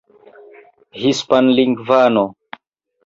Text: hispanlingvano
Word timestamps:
hispanlingvano 0.99 2.23